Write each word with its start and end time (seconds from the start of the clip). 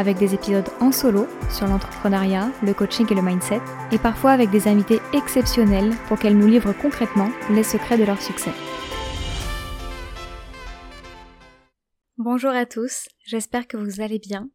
avec 0.00 0.16
des 0.16 0.34
épisodes 0.34 0.68
en 0.80 0.92
solo 0.92 1.26
sur 1.50 1.66
l'entrepreneuriat, 1.66 2.50
le 2.62 2.72
coaching 2.72 3.06
et 3.10 3.14
le 3.14 3.20
mindset, 3.20 3.60
et 3.92 3.98
parfois 3.98 4.30
avec 4.30 4.48
des 4.48 4.66
invités 4.66 4.98
exceptionnels 5.12 5.90
pour 6.08 6.18
qu'elles 6.18 6.38
nous 6.38 6.48
livrent 6.48 6.72
concrètement 6.72 7.30
les 7.50 7.62
secrets 7.62 7.98
de 7.98 8.04
leur 8.04 8.20
succès. 8.20 8.52
Bonjour 12.16 12.50
à 12.50 12.64
tous, 12.64 13.08
j'espère 13.26 13.66
que 13.66 13.76
vous 13.76 14.00
allez 14.00 14.18
bien. 14.18 14.48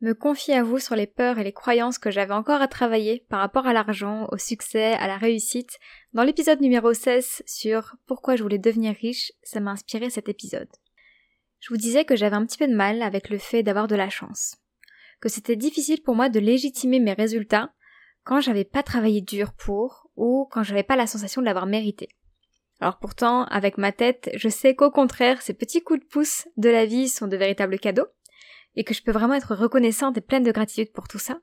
Me 0.00 0.14
confier 0.14 0.54
à 0.54 0.62
vous 0.62 0.78
sur 0.78 0.96
les 0.96 1.06
peurs 1.06 1.38
et 1.38 1.44
les 1.44 1.52
croyances 1.52 1.98
que 1.98 2.10
j'avais 2.10 2.32
encore 2.32 2.62
à 2.62 2.66
travailler 2.66 3.24
par 3.28 3.40
rapport 3.40 3.66
à 3.66 3.74
l'argent, 3.74 4.26
au 4.32 4.38
succès, 4.38 4.94
à 4.94 5.06
la 5.06 5.18
réussite, 5.18 5.78
dans 6.14 6.24
l'épisode 6.24 6.60
numéro 6.60 6.94
16 6.94 7.42
sur 7.46 7.94
pourquoi 8.06 8.36
je 8.36 8.42
voulais 8.42 8.58
devenir 8.58 8.96
riche, 8.96 9.32
ça 9.42 9.60
m'a 9.60 9.72
inspiré 9.72 10.08
cet 10.08 10.28
épisode. 10.28 10.68
Je 11.60 11.68
vous 11.68 11.76
disais 11.76 12.04
que 12.04 12.16
j'avais 12.16 12.34
un 12.34 12.44
petit 12.44 12.58
peu 12.58 12.66
de 12.66 12.74
mal 12.74 13.02
avec 13.02 13.30
le 13.30 13.38
fait 13.38 13.62
d'avoir 13.62 13.86
de 13.86 13.94
la 13.94 14.10
chance. 14.10 14.56
Que 15.22 15.30
c'était 15.30 15.56
difficile 15.56 16.02
pour 16.02 16.16
moi 16.16 16.28
de 16.28 16.40
légitimer 16.40 16.98
mes 17.00 17.12
résultats 17.14 17.72
quand 18.24 18.40
j'avais 18.40 18.64
pas 18.64 18.82
travaillé 18.82 19.20
dur 19.20 19.52
pour 19.52 20.10
ou 20.16 20.48
quand 20.50 20.64
j'avais 20.64 20.82
pas 20.82 20.96
la 20.96 21.06
sensation 21.06 21.40
de 21.40 21.46
l'avoir 21.46 21.66
mérité. 21.66 22.08
Alors 22.80 22.98
pourtant, 22.98 23.44
avec 23.44 23.78
ma 23.78 23.92
tête, 23.92 24.30
je 24.34 24.48
sais 24.48 24.74
qu'au 24.74 24.90
contraire, 24.90 25.40
ces 25.40 25.54
petits 25.54 25.80
coups 25.80 26.00
de 26.00 26.04
pouce 26.04 26.48
de 26.56 26.68
la 26.68 26.84
vie 26.84 27.08
sont 27.08 27.28
de 27.28 27.36
véritables 27.36 27.78
cadeaux 27.78 28.08
et 28.74 28.82
que 28.82 28.94
je 28.94 29.02
peux 29.02 29.12
vraiment 29.12 29.34
être 29.34 29.54
reconnaissante 29.54 30.18
et 30.18 30.20
pleine 30.20 30.42
de 30.42 30.50
gratitude 30.50 30.92
pour 30.92 31.06
tout 31.06 31.20
ça. 31.20 31.38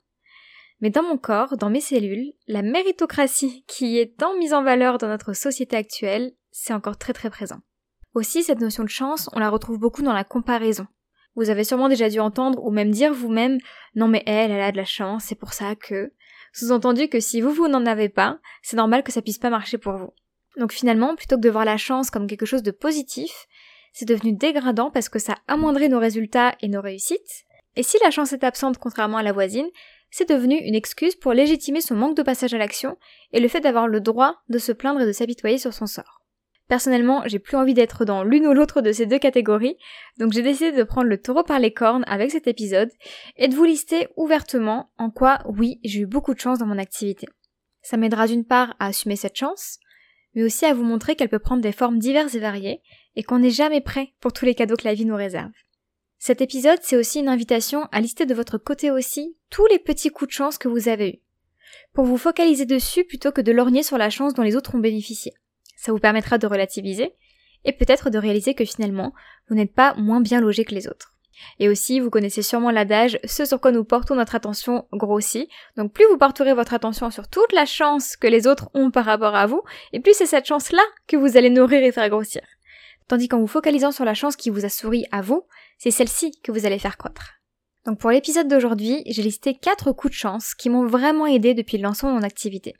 Mais 0.81 0.89
dans 0.89 1.03
mon 1.03 1.17
corps, 1.17 1.55
dans 1.55 1.69
mes 1.69 1.79
cellules, 1.79 2.33
la 2.47 2.61
méritocratie 2.61 3.63
qui 3.65 3.97
est 3.97 4.17
tant 4.17 4.37
mise 4.37 4.53
en 4.53 4.63
valeur 4.63 4.97
dans 4.97 5.07
notre 5.07 5.31
société 5.31 5.77
actuelle, 5.77 6.33
c'est 6.51 6.73
encore 6.73 6.97
très 6.97 7.13
très 7.13 7.29
présent. 7.29 7.61
Aussi, 8.13 8.43
cette 8.43 8.59
notion 8.59 8.83
de 8.83 8.89
chance, 8.89 9.29
on 9.31 9.39
la 9.39 9.49
retrouve 9.49 9.79
beaucoup 9.79 10.01
dans 10.01 10.13
la 10.13 10.25
comparaison. 10.25 10.87
Vous 11.39 11.49
avez 11.49 11.63
sûrement 11.63 11.87
déjà 11.87 12.09
dû 12.09 12.19
entendre 12.19 12.61
ou 12.65 12.69
même 12.69 12.91
dire 12.91 13.13
vous-même 13.13 13.59
non 13.95 14.09
mais 14.09 14.23
elle, 14.25 14.51
elle 14.51 14.59
a 14.59 14.73
de 14.73 14.77
la 14.77 14.83
chance, 14.83 15.23
c'est 15.23 15.39
pour 15.39 15.53
ça 15.53 15.73
que. 15.73 16.11
Sous-entendu 16.51 17.07
que 17.07 17.21
si 17.21 17.39
vous, 17.39 17.53
vous 17.53 17.69
n'en 17.69 17.85
avez 17.85 18.09
pas, 18.09 18.39
c'est 18.61 18.75
normal 18.75 19.03
que 19.03 19.13
ça 19.13 19.21
puisse 19.21 19.37
pas 19.37 19.49
marcher 19.49 19.77
pour 19.77 19.93
vous. 19.93 20.11
Donc 20.57 20.73
finalement, 20.73 21.15
plutôt 21.15 21.37
que 21.37 21.41
de 21.41 21.49
voir 21.49 21.63
la 21.63 21.77
chance 21.77 22.11
comme 22.11 22.27
quelque 22.27 22.45
chose 22.45 22.61
de 22.61 22.71
positif, 22.71 23.31
c'est 23.93 24.03
devenu 24.03 24.33
dégradant 24.33 24.91
parce 24.91 25.07
que 25.07 25.17
ça 25.17 25.37
amoindrit 25.47 25.87
nos 25.87 25.99
résultats 25.99 26.55
et 26.61 26.67
nos 26.67 26.81
réussites. 26.81 27.45
Et 27.77 27.83
si 27.83 27.95
la 28.03 28.11
chance 28.11 28.33
est 28.33 28.43
absente 28.43 28.77
contrairement 28.77 29.17
à 29.17 29.23
la 29.23 29.31
voisine, 29.31 29.69
c'est 30.11 30.27
devenu 30.27 30.57
une 30.57 30.75
excuse 30.75 31.15
pour 31.15 31.31
légitimer 31.31 31.79
son 31.79 31.95
manque 31.95 32.17
de 32.17 32.23
passage 32.23 32.53
à 32.53 32.57
l'action 32.57 32.97
et 33.31 33.39
le 33.39 33.47
fait 33.47 33.61
d'avoir 33.61 33.87
le 33.87 34.01
droit 34.01 34.41
de 34.49 34.57
se 34.57 34.73
plaindre 34.73 34.99
et 34.99 35.05
de 35.05 35.13
s'apitoyer 35.13 35.57
sur 35.57 35.73
son 35.73 35.85
sort. 35.85 36.18
Personnellement, 36.69 37.23
j'ai 37.25 37.39
plus 37.39 37.57
envie 37.57 37.73
d'être 37.73 38.05
dans 38.05 38.23
l'une 38.23 38.45
ou 38.45 38.53
l'autre 38.53 38.81
de 38.81 38.91
ces 38.91 39.07
deux 39.07 39.17
catégories, 39.17 39.75
donc 40.19 40.33
j'ai 40.33 40.43
décidé 40.43 40.71
de 40.71 40.83
prendre 40.83 41.07
le 41.07 41.19
taureau 41.19 41.41
par 41.43 41.57
les 41.57 41.73
cornes 41.73 42.05
avec 42.07 42.29
cet 42.29 42.45
épisode 42.45 42.91
et 43.37 43.47
de 43.47 43.55
vous 43.55 43.63
lister 43.63 44.07
ouvertement 44.17 44.91
en 44.99 45.09
quoi, 45.09 45.39
oui, 45.45 45.79
j'ai 45.83 46.01
eu 46.01 46.05
beaucoup 46.05 46.35
de 46.35 46.39
chance 46.39 46.59
dans 46.59 46.67
mon 46.67 46.77
activité. 46.77 47.25
Ça 47.81 47.97
m'aidera 47.97 48.27
d'une 48.27 48.45
part 48.45 48.75
à 48.77 48.85
assumer 48.85 49.15
cette 49.15 49.35
chance, 49.35 49.79
mais 50.35 50.43
aussi 50.43 50.63
à 50.63 50.75
vous 50.75 50.83
montrer 50.83 51.15
qu'elle 51.15 51.29
peut 51.29 51.39
prendre 51.39 51.63
des 51.63 51.71
formes 51.71 51.97
diverses 51.97 52.35
et 52.35 52.39
variées 52.39 52.83
et 53.15 53.23
qu'on 53.23 53.39
n'est 53.39 53.49
jamais 53.49 53.81
prêt 53.81 54.13
pour 54.19 54.31
tous 54.31 54.45
les 54.45 54.53
cadeaux 54.53 54.75
que 54.75 54.85
la 54.85 54.93
vie 54.93 55.05
nous 55.05 55.15
réserve. 55.15 55.51
Cet 56.19 56.39
épisode, 56.39 56.79
c'est 56.83 56.97
aussi 56.97 57.19
une 57.19 57.29
invitation 57.29 57.87
à 57.91 57.99
lister 57.99 58.27
de 58.27 58.35
votre 58.35 58.59
côté 58.59 58.91
aussi 58.91 59.35
tous 59.49 59.65
les 59.71 59.79
petits 59.79 60.11
coups 60.11 60.27
de 60.27 60.33
chance 60.33 60.59
que 60.59 60.67
vous 60.67 60.87
avez 60.87 61.09
eus, 61.09 61.19
pour 61.93 62.05
vous 62.05 62.17
focaliser 62.17 62.67
dessus 62.67 63.05
plutôt 63.05 63.31
que 63.31 63.41
de 63.41 63.51
lorgner 63.51 63.81
sur 63.81 63.97
la 63.97 64.11
chance 64.11 64.35
dont 64.35 64.43
les 64.43 64.55
autres 64.55 64.75
ont 64.75 64.79
bénéficié. 64.79 65.33
Ça 65.79 65.93
vous 65.93 65.99
permettra 65.99 66.37
de 66.37 66.45
relativiser 66.45 67.13
et 67.63 67.71
peut-être 67.71 68.09
de 68.09 68.17
réaliser 68.17 68.53
que 68.53 68.65
finalement, 68.65 69.13
vous 69.47 69.55
n'êtes 69.55 69.73
pas 69.73 69.93
moins 69.95 70.19
bien 70.19 70.41
logé 70.41 70.65
que 70.65 70.75
les 70.75 70.89
autres. 70.89 71.13
Et 71.57 71.69
aussi, 71.69 72.01
vous 72.01 72.09
connaissez 72.09 72.41
sûrement 72.41 72.69
l'adage, 72.69 73.17
ce 73.23 73.45
sur 73.45 73.61
quoi 73.61 73.71
nous 73.71 73.85
portons 73.85 74.15
notre 74.15 74.35
attention 74.35 74.85
grossit. 74.91 75.49
Donc 75.77 75.93
plus 75.93 76.05
vous 76.11 76.17
porterez 76.17 76.53
votre 76.53 76.73
attention 76.73 77.09
sur 77.11 77.29
toute 77.29 77.53
la 77.53 77.65
chance 77.65 78.17
que 78.17 78.27
les 78.27 78.45
autres 78.45 78.69
ont 78.73 78.91
par 78.91 79.05
rapport 79.05 79.35
à 79.35 79.47
vous, 79.47 79.63
et 79.93 80.01
plus 80.01 80.13
c'est 80.13 80.25
cette 80.25 80.47
chance-là 80.47 80.83
que 81.07 81.15
vous 81.15 81.37
allez 81.37 81.49
nourrir 81.49 81.81
et 81.81 81.93
faire 81.93 82.09
grossir. 82.09 82.41
Tandis 83.07 83.29
qu'en 83.29 83.39
vous 83.39 83.47
focalisant 83.47 83.93
sur 83.93 84.03
la 84.03 84.13
chance 84.13 84.35
qui 84.35 84.49
vous 84.49 84.65
a 84.65 84.69
souri 84.69 85.05
à 85.13 85.21
vous, 85.21 85.45
c'est 85.77 85.91
celle-ci 85.91 86.41
que 86.43 86.51
vous 86.51 86.65
allez 86.65 86.79
faire 86.79 86.97
croître. 86.97 87.35
Donc 87.85 87.99
pour 87.99 88.11
l'épisode 88.11 88.49
d'aujourd'hui, 88.49 89.01
j'ai 89.05 89.23
listé 89.23 89.55
4 89.55 89.93
coups 89.93 90.11
de 90.11 90.17
chance 90.17 90.53
qui 90.55 90.69
m'ont 90.69 90.85
vraiment 90.85 91.25
aidé 91.25 91.53
depuis 91.53 91.77
le 91.77 91.83
lancement 91.83 92.09
de 92.09 92.15
mon 92.15 92.23
activité. 92.23 92.75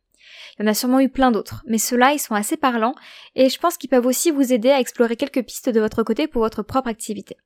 Il 0.59 0.66
y 0.66 0.68
en 0.68 0.72
a 0.72 0.74
sûrement 0.74 1.00
eu 1.00 1.08
plein 1.08 1.31
d'autres, 1.31 1.64
mais 1.68 1.78
ceux-là, 1.78 2.12
ils 2.12 2.20
sont 2.20 2.36
assez 2.36 2.58
parlants, 2.58 2.96
et 3.36 3.47
je 3.47 3.58
pense 3.58 3.78
qu'ils 3.78 3.90
peuvent 3.90 4.06
aussi 4.06 4.30
vous 4.30 4.52
aider 4.52 4.70
à 4.70 4.81
explorer 4.81 5.16
quelques 5.16 5.46
pistes 5.46 5.70
de 5.70 5.80
votre 5.80 6.03
côté 6.03 6.28
pour 6.28 6.42
votre 6.42 6.64
propre 6.64 6.90
activité. 6.90 7.38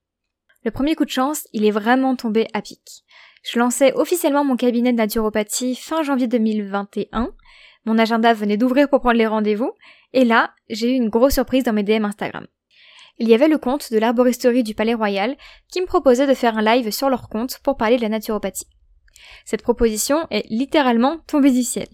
Le 0.65 0.71
premier 0.71 0.95
coup 0.95 1.05
de 1.05 1.11
chance, 1.11 1.47
il 1.53 1.63
est 1.63 1.71
vraiment 1.71 2.15
tombé 2.15 2.47
à 2.53 2.63
pic. 2.63 3.03
Je 3.43 3.59
lançais 3.59 3.93
officiellement 3.93 4.43
mon 4.43 4.55
cabinet 4.55 4.93
de 4.93 4.97
naturopathie 4.97 5.75
fin 5.75 6.01
janvier 6.01 6.27
2021. 6.27 7.29
Mon 7.85 7.99
agenda 7.99 8.33
venait 8.33 8.57
d'ouvrir 8.57 8.89
pour 8.89 9.01
prendre 9.01 9.17
les 9.17 9.27
rendez-vous, 9.27 9.73
et 10.13 10.25
là, 10.25 10.51
j'ai 10.69 10.91
eu 10.91 10.95
une 10.95 11.09
grosse 11.09 11.33
surprise 11.33 11.65
dans 11.65 11.73
mes 11.73 11.83
DM 11.83 12.05
Instagram. 12.05 12.47
Il 13.19 13.29
y 13.29 13.35
avait 13.35 13.47
le 13.47 13.59
compte 13.59 13.93
de 13.93 13.99
l'arboristerie 13.99 14.63
du 14.63 14.73
Palais 14.73 14.95
Royal 14.95 15.37
qui 15.71 15.81
me 15.81 15.85
proposait 15.85 16.25
de 16.25 16.33
faire 16.33 16.57
un 16.57 16.63
live 16.63 16.89
sur 16.89 17.11
leur 17.11 17.29
compte 17.29 17.59
pour 17.63 17.77
parler 17.77 17.97
de 17.97 18.01
la 18.01 18.09
naturopathie. 18.09 18.65
Cette 19.45 19.61
proposition 19.61 20.25
est 20.31 20.49
littéralement 20.49 21.19
tombée 21.27 21.51
du 21.51 21.61
ciel. 21.61 21.87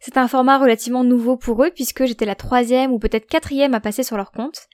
C'est 0.00 0.16
un 0.16 0.28
format 0.28 0.58
relativement 0.58 1.04
nouveau 1.04 1.36
pour 1.36 1.64
eux 1.64 1.70
puisque 1.74 2.04
j'étais 2.04 2.24
la 2.24 2.34
troisième 2.34 2.92
ou 2.92 2.98
peut-être 2.98 3.26
quatrième 3.26 3.74
à 3.74 3.80
passer 3.80 4.02
sur 4.02 4.16
leur 4.16 4.30
compte. 4.30 4.68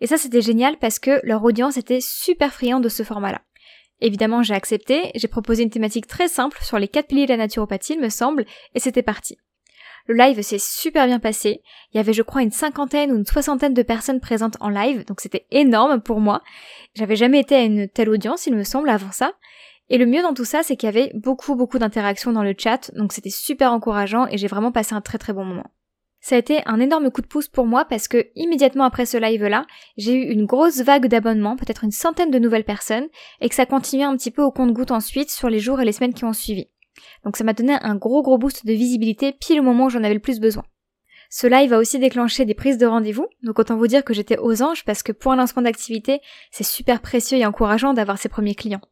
Et 0.00 0.06
ça 0.06 0.16
c'était 0.16 0.40
génial 0.40 0.78
parce 0.78 0.98
que 0.98 1.20
leur 1.22 1.44
audience 1.44 1.76
était 1.76 2.00
super 2.00 2.52
friande 2.52 2.82
de 2.82 2.88
ce 2.88 3.02
format-là. 3.02 3.42
Évidemment 4.00 4.42
j'ai 4.42 4.54
accepté, 4.54 5.10
j'ai 5.14 5.28
proposé 5.28 5.62
une 5.62 5.70
thématique 5.70 6.06
très 6.06 6.28
simple 6.28 6.58
sur 6.62 6.78
les 6.78 6.88
quatre 6.88 7.08
piliers 7.08 7.26
de 7.26 7.32
la 7.32 7.36
naturopathie 7.36 7.94
il 7.94 8.00
me 8.00 8.08
semble, 8.08 8.46
et 8.74 8.80
c'était 8.80 9.02
parti. 9.02 9.36
Le 10.06 10.14
live 10.14 10.42
s'est 10.42 10.58
super 10.58 11.06
bien 11.06 11.20
passé. 11.20 11.62
Il 11.92 11.96
y 11.96 12.00
avait, 12.00 12.12
je 12.12 12.22
crois, 12.22 12.42
une 12.42 12.50
cinquantaine 12.50 13.12
ou 13.12 13.16
une 13.16 13.26
soixantaine 13.26 13.74
de 13.74 13.82
personnes 13.82 14.20
présentes 14.20 14.56
en 14.60 14.68
live, 14.68 15.04
donc 15.04 15.20
c'était 15.20 15.46
énorme 15.50 16.00
pour 16.00 16.20
moi. 16.20 16.42
J'avais 16.94 17.16
jamais 17.16 17.40
été 17.40 17.54
à 17.54 17.62
une 17.62 17.88
telle 17.88 18.08
audience, 18.08 18.46
il 18.46 18.56
me 18.56 18.64
semble, 18.64 18.88
avant 18.88 19.12
ça. 19.12 19.34
Et 19.90 19.98
le 19.98 20.06
mieux 20.06 20.22
dans 20.22 20.34
tout 20.34 20.44
ça, 20.44 20.62
c'est 20.62 20.76
qu'il 20.76 20.86
y 20.86 20.96
avait 20.96 21.10
beaucoup 21.14 21.56
beaucoup 21.56 21.78
d'interactions 21.78 22.32
dans 22.32 22.44
le 22.44 22.54
chat, 22.56 22.92
donc 22.94 23.12
c'était 23.12 23.28
super 23.28 23.72
encourageant 23.72 24.26
et 24.28 24.38
j'ai 24.38 24.46
vraiment 24.46 24.72
passé 24.72 24.94
un 24.94 25.00
très 25.00 25.18
très 25.18 25.32
bon 25.32 25.44
moment. 25.44 25.66
Ça 26.20 26.36
a 26.36 26.38
été 26.38 26.60
un 26.66 26.78
énorme 26.80 27.10
coup 27.10 27.22
de 27.22 27.26
pouce 27.26 27.48
pour 27.48 27.66
moi 27.66 27.86
parce 27.86 28.06
que 28.06 28.28
immédiatement 28.36 28.84
après 28.84 29.06
ce 29.06 29.16
live-là, 29.16 29.66
j'ai 29.96 30.14
eu 30.14 30.30
une 30.30 30.46
grosse 30.46 30.80
vague 30.82 31.06
d'abonnements, 31.06 31.56
peut-être 31.56 31.82
une 31.82 31.90
centaine 31.90 32.30
de 32.30 32.38
nouvelles 32.38 32.64
personnes, 32.64 33.08
et 33.40 33.48
que 33.48 33.54
ça 33.54 33.66
continuait 33.66 34.04
un 34.04 34.16
petit 34.16 34.30
peu 34.30 34.42
au 34.42 34.52
compte-goutte 34.52 34.90
ensuite 34.92 35.30
sur 35.30 35.48
les 35.48 35.58
jours 35.58 35.80
et 35.80 35.84
les 35.84 35.92
semaines 35.92 36.14
qui 36.14 36.24
ont 36.24 36.32
suivi. 36.32 36.68
Donc 37.24 37.36
ça 37.36 37.44
m'a 37.44 37.54
donné 37.54 37.76
un 37.80 37.96
gros 37.96 38.22
gros 38.22 38.38
boost 38.38 38.66
de 38.66 38.72
visibilité 38.72 39.32
pile 39.32 39.60
au 39.60 39.64
moment 39.64 39.86
où 39.86 39.90
j'en 39.90 40.04
avais 40.04 40.14
le 40.14 40.20
plus 40.20 40.40
besoin. 40.40 40.64
Ce 41.30 41.46
live 41.46 41.72
a 41.72 41.78
aussi 41.78 41.98
déclenché 41.98 42.44
des 42.44 42.54
prises 42.54 42.78
de 42.78 42.86
rendez-vous, 42.86 43.26
donc 43.42 43.58
autant 43.58 43.76
vous 43.76 43.86
dire 43.86 44.04
que 44.04 44.14
j'étais 44.14 44.38
aux 44.38 44.62
anges 44.62 44.84
parce 44.84 45.02
que 45.02 45.12
pour 45.12 45.32
un 45.32 45.36
lancement 45.36 45.62
d'activité, 45.62 46.20
c'est 46.50 46.64
super 46.64 47.00
précieux 47.00 47.38
et 47.38 47.46
encourageant 47.46 47.94
d'avoir 47.94 48.18
ses 48.18 48.28
premiers 48.28 48.54
clients. 48.54 48.82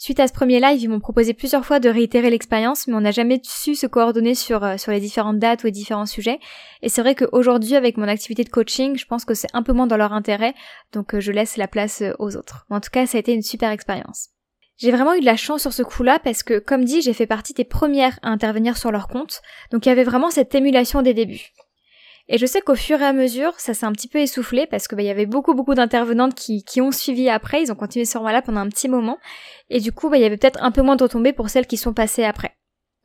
Suite 0.00 0.20
à 0.20 0.28
ce 0.28 0.32
premier 0.32 0.60
live, 0.60 0.80
ils 0.80 0.88
m'ont 0.88 1.00
proposé 1.00 1.34
plusieurs 1.34 1.66
fois 1.66 1.80
de 1.80 1.88
réitérer 1.88 2.30
l'expérience, 2.30 2.86
mais 2.86 2.94
on 2.94 3.00
n'a 3.00 3.10
jamais 3.10 3.40
su 3.42 3.74
se 3.74 3.88
coordonner 3.88 4.36
sur, 4.36 4.62
euh, 4.62 4.76
sur 4.76 4.92
les 4.92 5.00
différentes 5.00 5.40
dates 5.40 5.64
ou 5.64 5.66
les 5.66 5.72
différents 5.72 6.06
sujets. 6.06 6.38
Et 6.82 6.88
c'est 6.88 7.02
vrai 7.02 7.16
qu'aujourd'hui, 7.16 7.74
avec 7.74 7.96
mon 7.96 8.06
activité 8.06 8.44
de 8.44 8.48
coaching, 8.48 8.96
je 8.96 9.06
pense 9.06 9.24
que 9.24 9.34
c'est 9.34 9.48
un 9.54 9.64
peu 9.64 9.72
moins 9.72 9.88
dans 9.88 9.96
leur 9.96 10.12
intérêt, 10.12 10.54
donc 10.92 11.14
euh, 11.14 11.20
je 11.20 11.32
laisse 11.32 11.56
la 11.56 11.66
place 11.66 12.02
euh, 12.02 12.12
aux 12.20 12.36
autres. 12.36 12.64
en 12.70 12.78
tout 12.78 12.90
cas, 12.92 13.06
ça 13.06 13.18
a 13.18 13.20
été 13.20 13.32
une 13.32 13.42
super 13.42 13.72
expérience. 13.72 14.28
J'ai 14.76 14.92
vraiment 14.92 15.14
eu 15.14 15.20
de 15.20 15.26
la 15.26 15.36
chance 15.36 15.62
sur 15.62 15.72
ce 15.72 15.82
coup-là 15.82 16.20
parce 16.22 16.44
que, 16.44 16.60
comme 16.60 16.84
dit, 16.84 17.02
j'ai 17.02 17.12
fait 17.12 17.26
partie 17.26 17.52
des 17.52 17.64
premières 17.64 18.20
à 18.22 18.28
intervenir 18.28 18.76
sur 18.76 18.92
leur 18.92 19.08
compte, 19.08 19.42
donc 19.72 19.84
il 19.84 19.88
y 19.88 19.92
avait 19.92 20.04
vraiment 20.04 20.30
cette 20.30 20.54
émulation 20.54 21.02
des 21.02 21.14
débuts. 21.14 21.50
Et 22.28 22.36
je 22.36 22.44
sais 22.44 22.60
qu'au 22.60 22.74
fur 22.74 23.00
et 23.00 23.04
à 23.04 23.12
mesure, 23.12 23.58
ça 23.58 23.72
s'est 23.72 23.86
un 23.86 23.92
petit 23.92 24.08
peu 24.08 24.18
essoufflé 24.18 24.66
parce 24.66 24.86
que 24.86 24.94
bah, 24.94 25.02
il 25.02 25.06
y 25.06 25.10
avait 25.10 25.26
beaucoup 25.26 25.54
beaucoup 25.54 25.74
d'intervenantes 25.74 26.34
qui, 26.34 26.80
ont 26.80 26.92
suivi 26.92 27.28
après, 27.30 27.62
ils 27.62 27.72
ont 27.72 27.76
continué 27.76 28.04
ce 28.04 28.12
format-là 28.12 28.42
pendant 28.42 28.60
un 28.60 28.68
petit 28.68 28.88
moment, 28.88 29.18
et 29.70 29.80
du 29.80 29.92
coup 29.92 30.10
bah, 30.10 30.18
il 30.18 30.22
y 30.22 30.26
avait 30.26 30.36
peut-être 30.36 30.62
un 30.62 30.70
peu 30.70 30.82
moins 30.82 30.96
de 30.96 31.02
retombées 31.02 31.32
pour 31.32 31.48
celles 31.48 31.66
qui 31.66 31.78
sont 31.78 31.94
passées 31.94 32.24
après. 32.24 32.54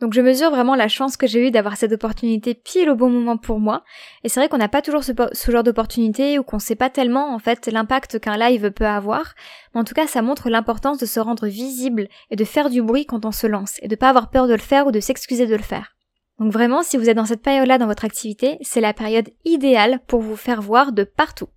Donc 0.01 0.13
je 0.13 0.19
mesure 0.19 0.49
vraiment 0.49 0.75
la 0.75 0.89
chance 0.89 1.15
que 1.15 1.27
j'ai 1.27 1.47
eue 1.47 1.51
d'avoir 1.51 1.77
cette 1.77 1.93
opportunité 1.93 2.55
pile 2.55 2.89
au 2.89 2.95
bon 2.95 3.09
moment 3.09 3.37
pour 3.37 3.61
moi. 3.61 3.85
Et 4.25 4.29
c'est 4.29 4.41
vrai 4.41 4.49
qu'on 4.49 4.57
n'a 4.57 4.67
pas 4.67 4.81
toujours 4.81 5.05
ce, 5.05 5.13
genre 5.49 5.63
d'opportunité 5.63 6.37
ou 6.37 6.43
qu'on 6.43 6.59
sait 6.59 6.75
pas 6.75 6.89
tellement 6.89 7.33
en 7.33 7.39
fait 7.39 7.67
l'impact 7.67 8.19
qu'un 8.19 8.35
live 8.35 8.71
peut 8.71 8.85
avoir. 8.85 9.33
Mais 9.73 9.79
en 9.79 9.85
tout 9.85 9.93
cas, 9.93 10.07
ça 10.07 10.21
montre 10.21 10.49
l'importance 10.49 10.97
de 10.97 11.05
se 11.05 11.21
rendre 11.21 11.47
visible 11.47 12.09
et 12.31 12.35
de 12.35 12.43
faire 12.43 12.69
du 12.69 12.81
bruit 12.81 13.05
quand 13.05 13.23
on 13.23 13.31
se 13.31 13.47
lance 13.47 13.79
et 13.81 13.87
de 13.87 13.95
pas 13.95 14.09
avoir 14.09 14.29
peur 14.29 14.47
de 14.47 14.53
le 14.53 14.59
faire 14.59 14.87
ou 14.87 14.91
de 14.91 14.99
s'excuser 14.99 15.47
de 15.47 15.55
le 15.55 15.63
faire. 15.63 15.95
Donc 16.39 16.51
vraiment, 16.51 16.81
si 16.81 16.97
vous 16.97 17.09
êtes 17.09 17.17
dans 17.17 17.25
cette 17.25 17.43
période-là 17.43 17.77
dans 17.77 17.85
votre 17.85 18.05
activité, 18.05 18.57
c'est 18.61 18.81
la 18.81 18.93
période 18.93 19.29
idéale 19.45 19.99
pour 20.07 20.21
vous 20.21 20.35
faire 20.35 20.61
voir 20.61 20.91
de 20.91 21.03
partout. 21.03 21.47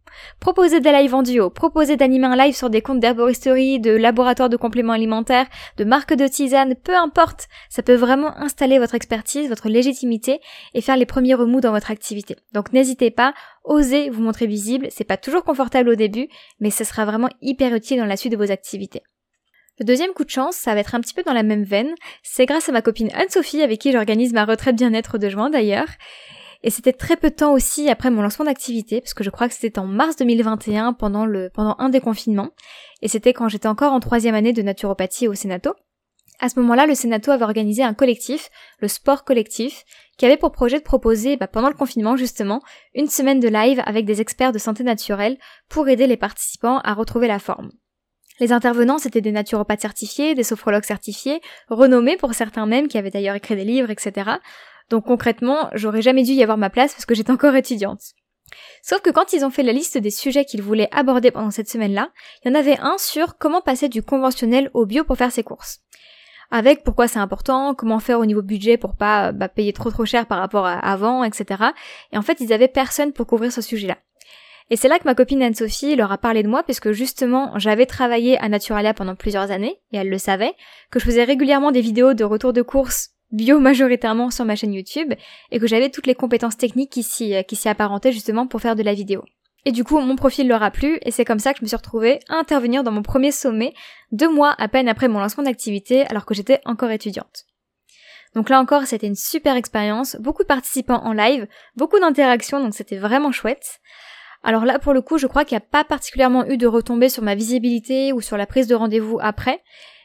Proposez 0.41 0.81
des 0.81 0.93
lives 0.93 1.15
en 1.15 1.23
duo, 1.23 1.51
proposez 1.51 1.97
d'animer 1.97 2.27
un 2.27 2.37
live 2.37 2.55
sur 2.55 2.71
des 2.71 2.83
comptes 2.83 3.01
d'herboristerie, 3.01 3.81
de 3.81 3.91
laboratoires 3.91 4.49
de 4.49 4.57
compléments 4.57 4.93
alimentaires, 4.93 5.47
de 5.77 5.85
marques 5.85 6.15
de 6.15 6.27
tisane, 6.27 6.75
peu 6.75 6.97
importe. 6.97 7.49
Ça 7.69 7.83
peut 7.83 7.95
vraiment 7.95 8.37
installer 8.39 8.79
votre 8.79 8.95
expertise, 8.95 9.49
votre 9.49 9.69
légitimité 9.69 10.41
et 10.75 10.81
faire 10.81 10.97
les 10.97 11.07
premiers 11.07 11.35
remous 11.35 11.61
dans 11.61 11.73
votre 11.73 11.91
activité. 11.91 12.37
Donc 12.53 12.73
n'hésitez 12.73 13.11
pas, 13.11 13.35
osez 13.65 14.11
vous 14.11 14.23
montrer 14.23 14.47
visible. 14.47 14.89
C'est 14.91 15.05
pas 15.05 15.17
toujours 15.17 15.45
confortable 15.45 15.91
au 15.91 15.95
début, 15.95 16.29
mais 16.61 16.71
ce 16.71 16.85
sera 16.85 17.05
vraiment 17.05 17.31
hyper 17.43 17.75
utile 17.75 17.99
dans 17.99 18.07
la 18.07 18.17
suite 18.17 18.33
de 18.33 18.39
vos 18.39 18.53
activités. 18.53 19.03
Le 19.79 19.85
deuxième 19.85 20.13
coup 20.13 20.25
de 20.25 20.31
chance, 20.31 20.57
ça 20.57 20.73
va 20.75 20.81
être 20.81 20.95
un 20.95 21.01
petit 21.01 21.13
peu 21.13 21.23
dans 21.23 21.35
la 21.35 21.43
même 21.43 21.65
veine. 21.65 21.95
C'est 22.23 22.47
grâce 22.47 22.69
à 22.69 22.73
ma 22.73 22.81
copine 22.81 23.11
Anne-Sophie 23.13 23.63
avec 23.63 23.81
qui 23.81 23.93
j'organise 23.93 24.33
ma 24.33 24.47
retraite 24.47 24.77
bien-être 24.77 25.19
de 25.19 25.29
juin 25.29 25.51
d'ailleurs. 25.51 25.89
Et 26.63 26.71
c'était 26.71 26.95
très 26.95 27.17
peu 27.17 27.29
de 27.29 27.35
temps 27.35 27.53
aussi 27.53 27.91
après 27.91 28.11
mon 28.11 28.23
lancement 28.23 28.47
d'activité, 28.47 29.01
parce 29.03 29.13
que 29.13 29.23
je 29.23 29.31
crois 29.31 29.49
que 29.49 29.55
c'était 29.55 29.79
en 29.79 29.87
mars 29.87 30.17
2021 30.17 30.95
pendant 30.95 31.27
le, 31.27 31.51
pendant 31.53 31.77
un 31.79 31.91
des 31.91 32.01
confinements. 32.01 32.51
Et 33.03 33.09
c'était 33.09 33.35
quand 33.35 33.49
j'étais 33.49 33.69
encore 33.69 33.93
en 33.93 34.01
troisième 34.01 34.35
année 34.35 34.55
de 34.55 34.63
naturopathie 34.63 35.29
au 35.29 35.35
Sénato. 35.35 35.75
À 36.41 36.49
ce 36.49 36.59
moment-là, 36.61 36.87
le 36.87 36.95
Sénato 36.95 37.31
avait 37.31 37.45
organisé 37.45 37.83
un 37.83 37.95
collectif, 37.95 38.51
le 38.81 38.89
Sport 38.89 39.25
Collectif, 39.25 39.85
qui 40.19 40.27
avait 40.27 40.37
pour 40.37 40.53
projet 40.53 40.79
de 40.79 40.85
proposer, 40.85 41.37
bah, 41.37 41.49
pendant 41.49 41.69
le 41.69 41.75
confinement 41.75 42.17
justement, 42.17 42.61
une 42.95 43.09
semaine 43.09 43.41
de 43.41 43.49
live 43.49 43.83
avec 43.85 44.07
des 44.07 44.21
experts 44.21 44.53
de 44.53 44.59
santé 44.59 44.85
naturelle 44.85 45.39
pour 45.69 45.89
aider 45.89 46.07
les 46.07 46.17
participants 46.17 46.81
à 46.81 46.95
retrouver 46.95 47.29
la 47.29 47.39
forme. 47.39 47.71
Les 48.39 48.53
intervenants, 48.53 48.99
c'était 48.99 49.21
des 49.21 49.33
naturopathes 49.33 49.81
certifiés, 49.81 50.35
des 50.35 50.43
sophrologues 50.43 50.85
certifiés, 50.85 51.41
renommés 51.69 52.17
pour 52.17 52.35
certains 52.35 52.67
même, 52.67 52.89
qui 52.89 52.99
avaient 52.99 53.11
d'ailleurs 53.11 53.35
écrit 53.35 53.57
des 53.57 53.65
livres, 53.65 53.91
etc. 53.91 54.33
Donc 54.91 55.07
concrètement, 55.07 55.71
j'aurais 55.75 56.03
jamais 56.03 56.23
dû 56.23 56.33
y 56.33 56.43
avoir 56.43 56.59
ma 56.59 56.71
place 56.71 56.93
parce 56.93 57.07
que 57.07 57.15
j'étais 57.15 57.33
encore 57.33 57.57
étudiante. 57.57 58.03
Sauf 58.83 59.01
que 59.01 59.11
quand 59.11 59.33
ils 59.33 59.45
ont 59.45 59.51
fait 59.51 59.63
la 59.63 59.73
liste 59.73 59.99
des 59.99 60.11
sujets 60.11 60.45
qu'ils 60.45 60.63
voulaient 60.63 60.89
aborder 60.93 61.31
pendant 61.31 61.51
cette 61.51 61.69
semaine-là, 61.69 62.11
il 62.45 62.49
y 62.49 62.53
en 62.53 62.59
avait 62.59 62.79
un 62.79 62.97
sur 62.99 63.39
comment 63.39 63.61
passer 63.61 63.89
du 63.89 64.03
conventionnel 64.03 64.71
au 64.75 64.87
bio 64.87 65.03
pour 65.03 65.17
faire 65.17 65.33
ses 65.33 65.43
courses. 65.43 65.81
Avec 66.51 66.85
pourquoi 66.85 67.09
c'est 67.09 67.19
important, 67.19 67.75
comment 67.75 67.99
faire 67.99 68.21
au 68.21 68.27
niveau 68.27 68.43
budget 68.43 68.77
pour 68.77 68.97
pas 68.97 69.33
bah, 69.33 69.49
payer 69.49 69.73
trop 69.73 69.91
trop 69.91 70.05
cher 70.05 70.27
par 70.27 70.39
rapport 70.39 70.65
à 70.65 70.79
avant, 70.79 71.25
etc. 71.25 71.65
Et 72.13 72.19
en 72.19 72.23
fait, 72.23 72.41
ils 72.41 72.53
avaient 72.53 72.69
personne 72.69 73.13
pour 73.13 73.27
couvrir 73.27 73.51
ce 73.51 73.63
sujet-là. 73.63 73.97
Et 74.69 74.77
c'est 74.77 74.89
là 74.89 74.99
que 74.99 75.05
ma 75.05 75.15
copine 75.15 75.43
Anne-Sophie 75.43 75.95
leur 75.95 76.11
a 76.11 76.19
parlé 76.19 76.43
de 76.43 76.49
moi, 76.49 76.63
puisque 76.65 76.91
justement, 76.91 77.57
j'avais 77.59 77.87
travaillé 77.87 78.37
à 78.39 78.49
Naturalia 78.49 78.95
pendant 78.95 79.15
plusieurs 79.15 79.51
années, 79.51 79.81
et 79.93 79.99
elle 79.99 80.09
le 80.09 80.19
savait, 80.19 80.55
que 80.91 80.99
je 80.99 81.05
faisais 81.05 81.25
régulièrement 81.25 81.71
des 81.71 81.81
vidéos 81.81 82.15
de 82.15 82.25
retour 82.25 82.53
de 82.53 82.63
course 82.63 83.11
bio 83.31 83.61
majoritairement 83.61 84.31
sur 84.31 84.45
ma 84.45 84.57
chaîne 84.57 84.75
YouTube, 84.75 85.15
et 85.51 85.61
que 85.61 85.67
j'avais 85.67 85.91
toutes 85.91 86.07
les 86.07 86.15
compétences 86.15 86.57
techniques 86.57 86.91
qui 86.91 87.03
s'y, 87.03 87.35
qui 87.47 87.57
s'y 87.57 87.69
apparentaient 87.69 88.13
justement 88.13 88.47
pour 88.47 88.61
faire 88.61 88.77
de 88.77 88.83
la 88.83 88.95
vidéo. 88.95 89.25
Et 89.65 89.73
du 89.73 89.83
coup, 89.83 89.99
mon 89.99 90.15
profil 90.15 90.47
leur 90.47 90.63
a 90.63 90.71
plu, 90.71 90.99
et 91.03 91.11
c'est 91.11 91.25
comme 91.25 91.41
ça 91.41 91.53
que 91.53 91.59
je 91.59 91.65
me 91.65 91.69
suis 91.69 91.77
retrouvée 91.77 92.21
à 92.29 92.35
intervenir 92.35 92.85
dans 92.85 92.93
mon 92.93 93.03
premier 93.03 93.33
sommet, 93.33 93.75
deux 94.13 94.33
mois 94.33 94.55
à 94.59 94.69
peine 94.69 94.89
après 94.89 95.09
mon 95.09 95.19
lancement 95.19 95.43
d'activité, 95.43 96.07
alors 96.07 96.25
que 96.25 96.35
j'étais 96.35 96.61
encore 96.65 96.91
étudiante. 96.91 97.47
Donc 98.37 98.49
là 98.49 98.61
encore, 98.61 98.85
c'était 98.85 99.07
une 99.07 99.17
super 99.17 99.57
expérience, 99.57 100.17
beaucoup 100.21 100.43
de 100.43 100.47
participants 100.47 101.03
en 101.05 101.13
live, 101.13 101.49
beaucoup 101.75 101.99
d'interactions, 101.99 102.61
donc 102.61 102.75
c'était 102.75 102.99
vraiment 102.99 103.33
chouette. 103.33 103.81
Alors 104.47 104.65
là, 104.65 104.79
pour 104.79 104.93
le 104.93 105.03
coup, 105.03 105.19
je 105.19 105.27
crois 105.27 105.45
qu'il 105.45 105.57
n'y 105.57 105.65
a 105.65 105.69
pas 105.69 105.83
particulièrement 105.83 106.47
eu 106.47 106.57
de 106.57 106.69
retombées 106.69 107.09
sur 107.09 107.25
ma 107.25 107.35
visibilité 107.35 108.13
ou 108.13 108.21
sur 108.21 108.37
la 108.37 108.47
prise 108.47 108.69
de 108.69 108.77
rendez-vous 108.77 109.19
après, 109.21 109.61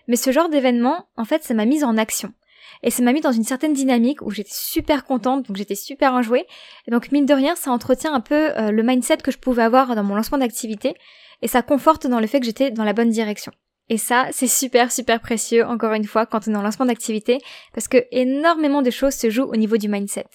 mais 0.08 0.16
ce 0.16 0.32
genre 0.32 0.50
d'événement, 0.50 1.06
en 1.16 1.26
fait, 1.26 1.44
ça 1.44 1.54
m'a 1.54 1.66
mise 1.66 1.84
en 1.84 1.96
action. 1.96 2.34
Et 2.82 2.90
ça 2.90 3.04
m'a 3.04 3.14
mis 3.14 3.22
dans 3.22 3.32
une 3.32 3.44
certaine 3.44 3.74
dynamique 3.74 4.24
où 4.24 4.32
j'étais 4.32 4.50
super 4.52 5.06
contente, 5.06 5.46
donc 5.46 5.58
j'étais 5.58 5.76
super 5.76 6.14
enjouée. 6.14 6.48
Et 6.88 6.92
donc 6.92 7.12
mine 7.12 7.28
de 7.28 7.36
rien, 7.36 7.56
ça 7.56 7.70
entretient 7.70 8.16
un 8.16 8.20
peu 8.20 8.58
euh, 8.58 8.72
le 8.72 8.82
mindset 8.82 9.18
que 9.18 9.30
je 9.30 9.38
pouvais 9.38 9.62
avoir 9.62 9.96
dans 9.96 10.04
mon 10.04 10.16
lancement 10.16 10.40
d'activité, 10.40 10.96
et 11.44 11.48
ça 11.48 11.62
conforte 11.62 12.08
dans 12.08 12.20
le 12.20 12.26
fait 12.26 12.40
que 12.40 12.48
j'étais 12.48 12.72
dans 12.72 12.84
la 12.84 12.94
bonne 12.94 13.12
direction. 13.12 13.52
Et 13.90 14.00
ça, 14.00 14.28
c'est 14.32 14.48
super 14.48 14.92
super 14.92 15.20
précieux, 15.20 15.66
encore 15.66 15.94
une 15.94 16.06
fois, 16.06 16.26
quand 16.26 16.48
on 16.48 16.54
est 16.54 16.58
en 16.58 16.64
lancement 16.64 16.88
d'activité, 16.88 17.38
parce 17.76 17.88
que 17.88 18.06
énormément 18.10 18.82
de 18.82 18.90
choses 18.90 19.14
se 19.14 19.30
jouent 19.30 19.52
au 19.52 19.56
niveau 19.56 19.78
du 19.78 19.88
mindset. 19.88 20.26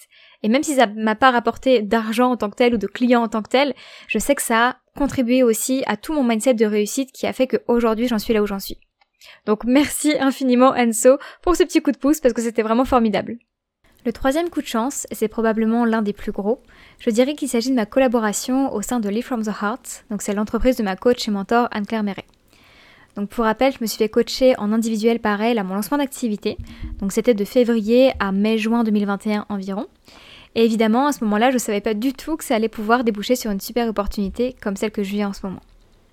Et 0.43 0.49
même 0.49 0.63
si 0.63 0.75
ça 0.75 0.87
m'a 0.87 1.15
pas 1.15 1.31
rapporté 1.31 1.83
d'argent 1.83 2.33
en 2.33 2.37
tant 2.37 2.51
que 2.51 2.57
tel 2.57 2.75
ou 2.75 2.79
de 2.79 2.87
clients 2.87 3.23
en 3.23 3.29
tant 3.29 3.43
que 3.43 3.49
tel, 3.49 3.75
je 4.09 4.19
sais 4.19 4.35
que 4.35 4.43
ça 4.43 4.69
a 4.69 4.77
contribué 4.97 5.43
aussi 5.43 5.83
à 5.87 5.97
tout 5.97 6.13
mon 6.13 6.25
mindset 6.25 6.55
de 6.55 6.67
réussite 6.67 7.13
qui 7.13 7.27
a 7.27 7.33
fait 7.33 7.47
qu'aujourd'hui 7.47 8.09
j'en 8.09 8.19
suis 8.19 8.35
là 8.35 8.43
où 8.43 8.47
j'en 8.47 8.59
suis. 8.59 8.79
Donc 9.45 9.65
merci 9.65 10.15
infiniment 10.19 10.75
Enso 10.77 11.19
pour 11.43 11.57
ce 11.57 11.65
petit 11.65 11.83
coup 11.83 11.93
de 11.93 11.99
pouce 11.99 12.21
parce 12.21 12.35
que 12.35 12.43
c'était 12.43 12.63
vraiment 12.63 12.85
formidable. 12.85 13.39
Le 14.05 14.13
troisième 14.13 14.51
coup 14.51 14.63
de 14.63 14.67
chance, 14.67 15.05
et 15.11 15.17
c'est 15.17 15.27
probablement 15.27 15.85
l'un 15.85 16.01
des 16.01 16.13
plus 16.13 16.31
gros, 16.31 16.63
je 17.01 17.11
dirais 17.11 17.35
qu'il 17.35 17.49
s'agit 17.49 17.71
de 17.71 17.75
ma 17.75 17.87
collaboration 17.87 18.73
au 18.73 18.81
sein 18.81 19.01
de 19.01 19.09
Live 19.09 19.25
from 19.25 19.43
the 19.43 19.49
Heart, 19.49 20.05
donc 20.11 20.23
c'est 20.23 20.33
l'entreprise 20.33 20.77
de 20.77 20.85
ma 20.85 20.95
coach 20.95 21.27
et 21.27 21.33
mentor 21.33 21.67
Anne-Claire 21.73 22.05
Méret. 22.05 22.25
Donc 23.17 23.31
pour 23.31 23.45
rappel, 23.45 23.73
je 23.73 23.79
me 23.81 23.87
suis 23.87 23.97
fait 23.97 24.11
coacher 24.11 24.55
en 24.59 24.73
individuel 24.73 25.21
par 25.21 25.41
elle 25.41 25.59
à 25.59 25.65
mon 25.65 25.75
lancement 25.75 25.97
d'activité, 25.97 26.59
donc 27.01 27.13
c'était 27.13 27.35
de 27.35 27.45
février 27.45 28.13
à 28.21 28.31
mai-juin 28.31 28.85
2021 28.85 29.47
environ. 29.49 29.87
Et 30.55 30.65
évidemment, 30.65 31.07
à 31.07 31.13
ce 31.13 31.25
moment-là, 31.25 31.51
je 31.51 31.57
ne 31.57 31.61
savais 31.61 31.81
pas 31.81 31.95
du 31.95 32.13
tout 32.13 32.37
que 32.37 32.45
ça 32.45 32.55
allait 32.55 32.69
pouvoir 32.69 33.05
déboucher 33.05 33.37
sur 33.37 33.51
une 33.51 33.61
super 33.61 33.89
opportunité 33.89 34.55
comme 34.63 34.77
celle 34.77 34.91
que 34.91 35.03
je 35.03 35.11
vis 35.11 35.25
en 35.25 35.33
ce 35.33 35.47
moment. 35.47 35.63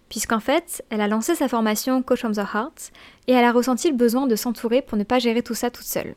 Puisqu'en 0.10 0.40
fait, 0.40 0.84
elle 0.90 1.02
a 1.02 1.08
lancé 1.08 1.36
sa 1.36 1.48
formation 1.48 2.02
Coach 2.04 2.20
from 2.20 2.34
the 2.34 2.40
Heart 2.40 2.92
et 3.28 3.34
elle 3.34 3.46
a 3.46 3.52
ressenti 3.52 3.90
le 3.90 3.98
besoin 3.98 4.28
de 4.28 4.36
s'entourer 4.36 4.82
pour 4.82 4.98
ne 4.98 5.04
pas 5.04 5.20
gérer 5.20 5.42
tout 5.42 5.56
ça 5.56 5.72
toute 5.72 5.86
seule. 5.86 6.16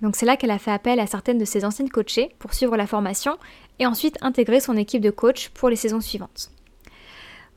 donc 0.00 0.16
c'est 0.16 0.26
là 0.26 0.36
qu'elle 0.36 0.50
a 0.50 0.58
fait 0.58 0.70
appel 0.70 1.00
à 1.00 1.06
certaines 1.06 1.38
de 1.38 1.44
ses 1.44 1.64
anciennes 1.64 1.90
coachées 1.90 2.34
pour 2.38 2.54
suivre 2.54 2.76
la 2.76 2.86
formation 2.86 3.36
et 3.78 3.86
ensuite 3.86 4.16
intégrer 4.20 4.60
son 4.60 4.76
équipe 4.76 5.02
de 5.02 5.10
coach 5.10 5.48
pour 5.50 5.70
les 5.70 5.76
saisons 5.76 6.00
suivantes. 6.00 6.50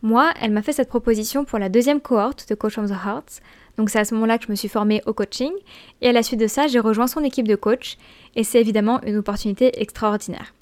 Moi, 0.03 0.33
elle 0.41 0.51
m'a 0.51 0.61
fait 0.61 0.73
cette 0.73 0.89
proposition 0.89 1.45
pour 1.45 1.59
la 1.59 1.69
deuxième 1.69 2.01
cohorte 2.01 2.49
de 2.49 2.55
Coach 2.55 2.73
from 2.73 2.87
the 2.87 2.91
Heart, 2.91 3.41
donc 3.77 3.89
c'est 3.89 3.99
à 3.99 4.03
ce 4.03 4.13
moment-là 4.15 4.37
que 4.37 4.43
je 4.43 4.51
me 4.51 4.55
suis 4.57 4.67
formée 4.67 5.01
au 5.05 5.13
coaching 5.13 5.53
et 6.01 6.09
à 6.09 6.11
la 6.11 6.23
suite 6.23 6.41
de 6.41 6.47
ça, 6.47 6.67
j'ai 6.67 6.79
rejoint 6.79 7.07
son 7.07 7.23
équipe 7.23 7.47
de 7.47 7.55
coach 7.55 7.97
et 8.35 8.43
c'est 8.43 8.59
évidemment 8.59 9.01
une 9.03 9.15
opportunité 9.15 9.81
extraordinaire. 9.81 10.53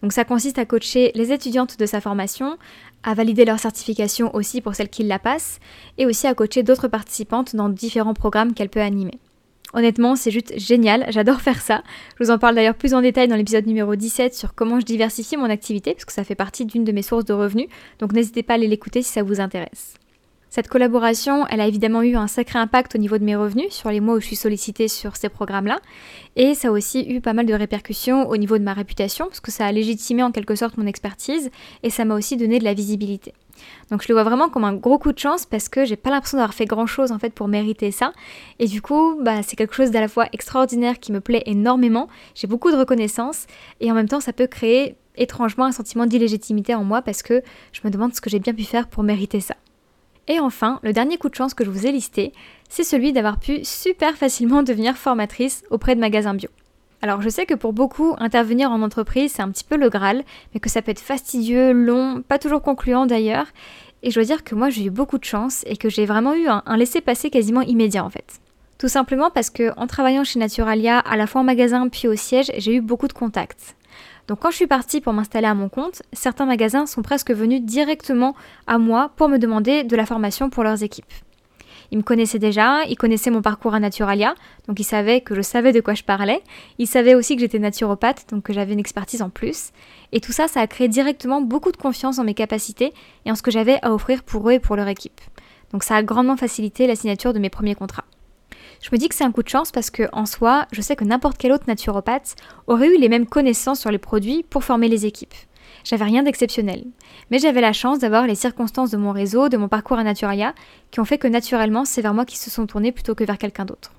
Donc 0.00 0.12
ça 0.12 0.24
consiste 0.24 0.58
à 0.58 0.64
coacher 0.64 1.10
les 1.16 1.32
étudiantes 1.32 1.76
de 1.76 1.86
sa 1.86 2.00
formation, 2.00 2.56
à 3.02 3.14
valider 3.14 3.44
leur 3.44 3.58
certification 3.58 4.32
aussi 4.32 4.60
pour 4.60 4.76
celles 4.76 4.88
qui 4.88 5.02
la 5.02 5.18
passent, 5.18 5.58
et 5.98 6.06
aussi 6.06 6.28
à 6.28 6.34
coacher 6.34 6.62
d'autres 6.62 6.86
participantes 6.86 7.56
dans 7.56 7.68
différents 7.68 8.14
programmes 8.14 8.54
qu'elle 8.54 8.68
peut 8.68 8.80
animer. 8.80 9.18
Honnêtement, 9.74 10.16
c'est 10.16 10.30
juste 10.30 10.52
génial, 10.58 11.06
j'adore 11.08 11.40
faire 11.40 11.62
ça. 11.62 11.82
Je 12.18 12.24
vous 12.24 12.30
en 12.30 12.38
parle 12.38 12.54
d'ailleurs 12.54 12.74
plus 12.74 12.92
en 12.92 13.00
détail 13.00 13.26
dans 13.26 13.36
l'épisode 13.36 13.66
numéro 13.66 13.96
17 13.96 14.34
sur 14.34 14.54
comment 14.54 14.78
je 14.78 14.84
diversifie 14.84 15.38
mon 15.38 15.48
activité, 15.48 15.94
parce 15.94 16.04
que 16.04 16.12
ça 16.12 16.24
fait 16.24 16.34
partie 16.34 16.66
d'une 16.66 16.84
de 16.84 16.92
mes 16.92 17.00
sources 17.00 17.24
de 17.24 17.32
revenus, 17.32 17.68
donc 17.98 18.12
n'hésitez 18.12 18.42
pas 18.42 18.52
à 18.52 18.56
aller 18.56 18.68
l'écouter 18.68 19.00
si 19.00 19.10
ça 19.10 19.22
vous 19.22 19.40
intéresse. 19.40 19.94
Cette 20.50 20.68
collaboration, 20.68 21.46
elle 21.46 21.62
a 21.62 21.66
évidemment 21.66 22.02
eu 22.02 22.14
un 22.14 22.26
sacré 22.26 22.58
impact 22.58 22.94
au 22.94 22.98
niveau 22.98 23.16
de 23.16 23.24
mes 23.24 23.34
revenus 23.34 23.70
sur 23.70 23.88
les 23.88 24.00
mois 24.00 24.16
où 24.16 24.20
je 24.20 24.26
suis 24.26 24.36
sollicitée 24.36 24.86
sur 24.86 25.16
ces 25.16 25.30
programmes-là. 25.30 25.80
Et 26.36 26.52
ça 26.52 26.68
a 26.68 26.70
aussi 26.72 27.06
eu 27.08 27.22
pas 27.22 27.32
mal 27.32 27.46
de 27.46 27.54
répercussions 27.54 28.28
au 28.28 28.36
niveau 28.36 28.58
de 28.58 28.62
ma 28.62 28.74
réputation, 28.74 29.24
parce 29.24 29.40
que 29.40 29.50
ça 29.50 29.64
a 29.64 29.72
légitimé 29.72 30.22
en 30.22 30.30
quelque 30.30 30.54
sorte 30.54 30.76
mon 30.76 30.86
expertise, 30.86 31.50
et 31.82 31.88
ça 31.88 32.04
m'a 32.04 32.14
aussi 32.14 32.36
donné 32.36 32.58
de 32.58 32.64
la 32.64 32.74
visibilité. 32.74 33.32
Donc 33.90 34.02
je 34.02 34.08
le 34.08 34.14
vois 34.14 34.24
vraiment 34.24 34.48
comme 34.48 34.64
un 34.64 34.74
gros 34.74 34.98
coup 34.98 35.12
de 35.12 35.18
chance 35.18 35.46
parce 35.46 35.68
que 35.68 35.84
j'ai 35.84 35.96
pas 35.96 36.10
l'impression 36.10 36.38
d'avoir 36.38 36.54
fait 36.54 36.64
grand 36.64 36.86
chose 36.86 37.12
en 37.12 37.18
fait 37.18 37.32
pour 37.34 37.48
mériter 37.48 37.90
ça. 37.90 38.12
Et 38.58 38.66
du 38.66 38.82
coup, 38.82 39.18
bah, 39.20 39.42
c'est 39.42 39.56
quelque 39.56 39.74
chose 39.74 39.90
d'à 39.90 40.00
la 40.00 40.08
fois 40.08 40.26
extraordinaire 40.32 40.98
qui 41.00 41.12
me 41.12 41.20
plaît 41.20 41.42
énormément. 41.46 42.08
J'ai 42.34 42.46
beaucoup 42.46 42.70
de 42.70 42.76
reconnaissance 42.76 43.46
et 43.80 43.90
en 43.90 43.94
même 43.94 44.08
temps 44.08 44.20
ça 44.20 44.32
peut 44.32 44.46
créer 44.46 44.96
étrangement 45.16 45.64
un 45.64 45.72
sentiment 45.72 46.06
d'illégitimité 46.06 46.74
en 46.74 46.84
moi 46.84 47.02
parce 47.02 47.22
que 47.22 47.42
je 47.72 47.80
me 47.84 47.90
demande 47.90 48.14
ce 48.14 48.20
que 48.20 48.30
j'ai 48.30 48.38
bien 48.38 48.54
pu 48.54 48.64
faire 48.64 48.88
pour 48.88 49.02
mériter 49.02 49.40
ça. 49.40 49.56
Et 50.28 50.38
enfin, 50.38 50.78
le 50.82 50.92
dernier 50.92 51.18
coup 51.18 51.28
de 51.28 51.34
chance 51.34 51.52
que 51.52 51.64
je 51.64 51.70
vous 51.70 51.86
ai 51.86 51.92
listé, 51.92 52.32
c'est 52.68 52.84
celui 52.84 53.12
d'avoir 53.12 53.38
pu 53.38 53.64
super 53.64 54.16
facilement 54.16 54.62
devenir 54.62 54.96
formatrice 54.96 55.64
auprès 55.70 55.94
de 55.94 56.00
magasins 56.00 56.34
bio. 56.34 56.48
Alors 57.04 57.20
je 57.20 57.28
sais 57.28 57.46
que 57.46 57.54
pour 57.54 57.72
beaucoup, 57.72 58.14
intervenir 58.18 58.70
en 58.70 58.80
entreprise, 58.80 59.32
c'est 59.32 59.42
un 59.42 59.50
petit 59.50 59.64
peu 59.64 59.76
le 59.76 59.90
Graal, 59.90 60.22
mais 60.54 60.60
que 60.60 60.70
ça 60.70 60.82
peut 60.82 60.92
être 60.92 61.00
fastidieux, 61.00 61.72
long, 61.72 62.22
pas 62.22 62.38
toujours 62.38 62.62
concluant 62.62 63.06
d'ailleurs. 63.06 63.46
Et 64.04 64.10
je 64.10 64.14
dois 64.14 64.24
dire 64.24 64.44
que 64.44 64.54
moi 64.54 64.70
j'ai 64.70 64.84
eu 64.84 64.90
beaucoup 64.90 65.18
de 65.18 65.24
chance 65.24 65.64
et 65.66 65.76
que 65.76 65.88
j'ai 65.88 66.06
vraiment 66.06 66.34
eu 66.34 66.46
un, 66.46 66.62
un 66.64 66.76
laisser-passer 66.76 67.28
quasiment 67.28 67.62
immédiat 67.62 68.04
en 68.04 68.10
fait. 68.10 68.40
Tout 68.78 68.86
simplement 68.86 69.30
parce 69.30 69.50
que 69.50 69.76
en 69.76 69.88
travaillant 69.88 70.22
chez 70.22 70.38
Naturalia, 70.38 71.00
à 71.00 71.16
la 71.16 71.26
fois 71.26 71.40
en 71.40 71.44
magasin 71.44 71.88
puis 71.88 72.06
au 72.06 72.14
siège, 72.14 72.52
j'ai 72.56 72.76
eu 72.76 72.80
beaucoup 72.80 73.08
de 73.08 73.12
contacts. 73.12 73.74
Donc 74.28 74.38
quand 74.38 74.50
je 74.52 74.56
suis 74.56 74.68
partie 74.68 75.00
pour 75.00 75.12
m'installer 75.12 75.48
à 75.48 75.54
mon 75.54 75.68
compte, 75.68 76.02
certains 76.12 76.46
magasins 76.46 76.86
sont 76.86 77.02
presque 77.02 77.32
venus 77.32 77.62
directement 77.62 78.36
à 78.68 78.78
moi 78.78 79.10
pour 79.16 79.28
me 79.28 79.38
demander 79.38 79.82
de 79.82 79.96
la 79.96 80.06
formation 80.06 80.50
pour 80.50 80.62
leurs 80.62 80.84
équipes. 80.84 81.12
Il 81.92 81.98
me 81.98 82.02
connaissait 82.02 82.38
déjà, 82.38 82.84
il 82.88 82.96
connaissait 82.96 83.30
mon 83.30 83.42
parcours 83.42 83.74
à 83.74 83.78
Naturalia, 83.78 84.34
donc 84.66 84.80
il 84.80 84.84
savait 84.84 85.20
que 85.20 85.34
je 85.34 85.42
savais 85.42 85.72
de 85.72 85.80
quoi 85.82 85.92
je 85.92 86.02
parlais. 86.02 86.42
Il 86.78 86.86
savait 86.86 87.14
aussi 87.14 87.36
que 87.36 87.42
j'étais 87.42 87.58
naturopathe, 87.58 88.24
donc 88.30 88.44
que 88.44 88.54
j'avais 88.54 88.72
une 88.72 88.80
expertise 88.80 89.20
en 89.20 89.28
plus. 89.28 89.72
Et 90.10 90.20
tout 90.20 90.32
ça, 90.32 90.48
ça 90.48 90.62
a 90.62 90.66
créé 90.66 90.88
directement 90.88 91.42
beaucoup 91.42 91.70
de 91.70 91.76
confiance 91.76 92.18
en 92.18 92.24
mes 92.24 92.32
capacités 92.32 92.94
et 93.26 93.30
en 93.30 93.34
ce 93.34 93.42
que 93.42 93.50
j'avais 93.50 93.78
à 93.82 93.92
offrir 93.92 94.22
pour 94.22 94.48
eux 94.48 94.54
et 94.54 94.58
pour 94.58 94.74
leur 94.74 94.88
équipe. 94.88 95.20
Donc 95.72 95.84
ça 95.84 95.94
a 95.94 96.02
grandement 96.02 96.38
facilité 96.38 96.86
la 96.86 96.96
signature 96.96 97.34
de 97.34 97.38
mes 97.38 97.50
premiers 97.50 97.74
contrats. 97.74 98.06
Je 98.80 98.88
me 98.90 98.96
dis 98.96 99.10
que 99.10 99.14
c'est 99.14 99.24
un 99.24 99.32
coup 99.32 99.42
de 99.42 99.48
chance 99.50 99.70
parce 99.70 99.90
que, 99.90 100.08
en 100.14 100.24
soi, 100.24 100.66
je 100.72 100.80
sais 100.80 100.96
que 100.96 101.04
n'importe 101.04 101.36
quel 101.36 101.52
autre 101.52 101.64
naturopathe 101.68 102.36
aurait 102.68 102.88
eu 102.88 102.98
les 102.98 103.10
mêmes 103.10 103.26
connaissances 103.26 103.80
sur 103.80 103.90
les 103.90 103.98
produits 103.98 104.44
pour 104.48 104.64
former 104.64 104.88
les 104.88 105.04
équipes. 105.04 105.34
J'avais 105.84 106.04
rien 106.04 106.22
d'exceptionnel. 106.22 106.84
Mais 107.30 107.38
j'avais 107.38 107.60
la 107.60 107.72
chance 107.72 107.98
d'avoir 107.98 108.26
les 108.26 108.34
circonstances 108.34 108.90
de 108.90 108.96
mon 108.96 109.12
réseau, 109.12 109.48
de 109.48 109.56
mon 109.56 109.68
parcours 109.68 109.98
à 109.98 110.04
Naturalia, 110.04 110.54
qui 110.90 111.00
ont 111.00 111.04
fait 111.04 111.18
que 111.18 111.28
naturellement, 111.28 111.84
c'est 111.84 112.02
vers 112.02 112.14
moi 112.14 112.24
qu'ils 112.24 112.38
se 112.38 112.50
sont 112.50 112.66
tournés 112.66 112.92
plutôt 112.92 113.14
que 113.14 113.24
vers 113.24 113.38
quelqu'un 113.38 113.64
d'autre. 113.64 113.92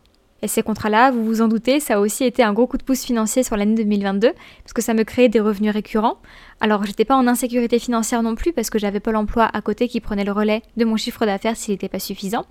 Et 0.44 0.50
ces 0.50 0.62
contrats-là, 0.62 1.10
vous 1.10 1.24
vous 1.24 1.42
en 1.42 1.48
doutez, 1.48 1.80
ça 1.80 1.96
a 1.96 2.00
aussi 2.00 2.26
été 2.26 2.44
un 2.44 2.52
gros 2.52 2.68
coup 2.68 2.78
de 2.78 2.84
pouce 2.84 3.06
financier 3.06 3.44
sur 3.44 3.56
l'année 3.56 3.76
2022, 3.76 4.34
parce 4.64 4.74
que 4.74 4.82
ça 4.82 4.94
me 4.94 5.04
créait 5.04 5.30
des 5.30 5.40
revenus 5.40 5.72
récurrents. 5.72 6.18
Alors 6.60 6.86
j'étais 6.86 7.06
pas 7.06 7.16
en 7.16 7.28
insécurité 7.28 7.80
financière 7.80 8.22
non 8.24 8.36
plus, 8.36 8.52
parce 8.52 8.70
que 8.70 8.78
j'avais 8.78 9.00
pas 9.00 9.14
l'emploi 9.14 9.50
à 9.54 9.62
côté 9.62 9.88
qui 9.88 10.02
prenait 10.02 10.26
le 10.26 10.34
relais 10.34 10.62
de 10.76 10.84
mon 10.84 10.98
chiffre 10.98 11.26
d'affaires 11.26 11.56
s'il 11.56 11.74
n'était 11.74 11.88
pas 11.88 12.00
suffisant. 12.00 12.46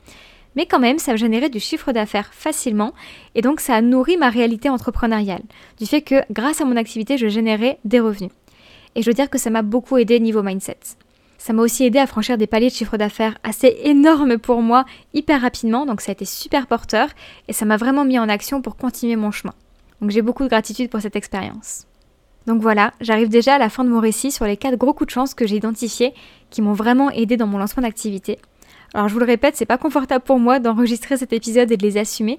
Mais 0.57 0.65
quand 0.65 0.79
même, 0.79 0.99
ça 0.99 1.17
générait 1.17 1.51
du 1.51 1.61
chiffre 1.61 1.93
d'affaires 1.93 2.33
facilement, 2.33 2.95
et 3.35 3.43
donc 3.43 3.61
ça 3.61 3.75
a 3.75 3.83
nourri 3.83 4.17
ma 4.17 4.31
réalité 4.31 4.71
entrepreneuriale, 4.71 5.43
du 5.79 5.85
fait 5.85 6.01
que 6.01 6.23
grâce 6.31 6.63
à 6.63 6.65
mon 6.65 6.79
activité, 6.79 7.19
je 7.19 7.29
générais 7.29 7.79
des 7.85 8.01
revenus. 8.01 8.31
Et 8.95 9.03
je 9.03 9.11
veux 9.11 9.15
dire 9.15 9.31
que 9.31 9.39
ça 9.39 9.51
m'a 9.51 9.63
beaucoup 9.63 9.99
aidé 9.99 10.21
niveau 10.21 10.43
mindset. 10.43 10.79
Ça 11.39 11.53
m'a 11.53 11.63
aussi 11.63 11.85
aidé 11.85 11.99
à 11.99 12.07
franchir 12.07 12.39
des 12.39 12.47
paliers 12.47 12.69
de 12.69 12.75
chiffre 12.75 12.97
d'affaires 12.97 13.37
assez 13.43 13.77
énormes 13.83 14.39
pour 14.39 14.63
moi 14.63 14.85
hyper 15.13 15.41
rapidement, 15.41 15.87
donc 15.87 16.01
ça 16.01 16.11
a 16.11 16.13
été 16.13 16.25
super 16.25 16.69
porteur 16.69 17.09
et 17.49 17.53
ça 17.53 17.65
m'a 17.65 17.77
vraiment 17.77 18.05
mis 18.05 18.19
en 18.19 18.29
action 18.29 18.63
pour 18.63 18.77
continuer 18.77 19.17
mon 19.17 19.33
chemin. 19.33 19.55
Donc 20.01 20.11
j'ai 20.11 20.23
beaucoup 20.23 20.45
de 20.45 20.49
gratitude 20.49 20.89
pour 20.89 21.01
cette 21.01 21.17
expérience. 21.17 21.87
Donc 22.47 22.61
voilà, 22.61 22.93
j'arrive 23.01 23.29
déjà 23.29 23.55
à 23.55 23.59
la 23.59 23.71
fin 23.71 23.85
de 23.85 23.89
mon 23.89 24.01
récit 24.01 24.31
sur 24.31 24.45
les 24.45 24.57
quatre 24.57 24.77
gros 24.77 24.93
coups 24.93 25.09
de 25.09 25.13
chance 25.13 25.35
que 25.35 25.47
j'ai 25.47 25.57
identifiés 25.57 26.13
qui 26.51 26.63
m'ont 26.63 26.73
vraiment 26.73 27.11
aidé 27.11 27.37
dans 27.37 27.47
mon 27.47 27.59
lancement 27.59 27.83
d'activité. 27.83 28.39
Alors 28.95 29.09
je 29.09 29.15
vous 29.15 29.21
le 29.21 29.27
répète, 29.27 29.57
c'est 29.57 29.67
pas 29.67 29.79
confortable 29.79 30.25
pour 30.25 30.39
moi 30.39 30.59
d'enregistrer 30.59 31.17
cet 31.17 31.33
épisode 31.33 31.71
et 31.73 31.77
de 31.77 31.83
les 31.83 31.97
assumer, 31.97 32.39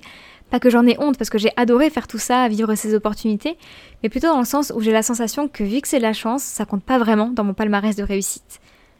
pas 0.52 0.60
que 0.60 0.70
j'en 0.70 0.86
ai 0.86 0.96
honte 1.00 1.18
parce 1.18 1.32
que 1.32 1.40
j'ai 1.40 1.52
adoré 1.58 1.90
faire 1.90 2.08
tout 2.08 2.20
ça, 2.20 2.48
vivre 2.48 2.76
ces 2.76 2.94
opportunités, 2.94 3.58
mais 4.04 4.10
plutôt 4.10 4.28
dans 4.28 4.40
le 4.40 4.46
sens 4.46 4.72
où 4.76 4.82
j'ai 4.82 4.92
la 4.92 5.02
sensation 5.02 5.48
que 5.48 5.64
vu 5.64 5.82
que 5.82 5.88
c'est 5.88 5.98
de 5.98 6.04
la 6.04 6.14
chance, 6.14 6.44
ça 6.44 6.66
compte 6.66 6.84
pas 6.84 7.00
vraiment 7.00 7.30
dans 7.30 7.44
mon 7.44 7.56
palmarès 7.56 7.96
de 7.96 8.04
réussite. 8.04 8.60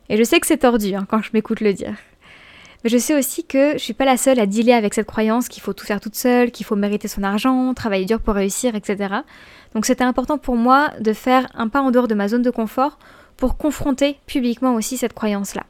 Et 0.10 0.18
je 0.18 0.24
sais 0.24 0.40
que 0.40 0.48
c'est 0.48 0.58
tordu 0.58 0.96
hein, 0.96 1.06
quand 1.08 1.22
je 1.22 1.30
m'écoute 1.34 1.62
le 1.62 1.74
dire. 1.74 1.94
Mais 2.84 2.90
je 2.90 2.98
sais 2.98 3.16
aussi 3.16 3.46
que 3.46 3.74
je 3.74 3.78
suis 3.78 3.94
pas 3.94 4.04
la 4.04 4.18
seule 4.18 4.40
à 4.40 4.46
dealer 4.46 4.74
avec 4.74 4.94
cette 4.94 5.06
croyance 5.06 5.48
qu'il 5.48 5.62
faut 5.62 5.74
tout 5.74 5.86
faire 5.86 6.02
toute 6.02 6.16
seule, 6.16 6.52
qu'il 6.52 6.66
faut 6.66 6.76
mériter 6.76 7.08
son 7.08 7.24
argent, 7.24 7.74
travailler 7.74 8.06
dur 8.06 8.20
pour 8.20 8.34
réussir, 8.34 8.76
etc. 8.76 9.14
Donc 9.76 9.86
c'était 9.86 10.04
important 10.04 10.38
pour 10.38 10.56
moi 10.56 10.90
de 11.00 11.14
faire 11.14 11.48
un 11.54 11.70
pas 11.70 11.82
en 11.82 11.92
dehors 11.92 12.08
de 12.08 12.16
ma 12.16 12.28
zone 12.28 12.42
de 12.42 12.50
confort 12.50 12.98
pour 13.38 13.58
confronter 13.58 14.18
publiquement 14.26 14.76
aussi 14.76 14.98
cette 14.98 15.14
croyance-là. 15.14 15.64